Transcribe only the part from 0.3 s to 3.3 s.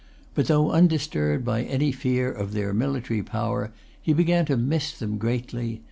But, though undisturbed by any fear of their military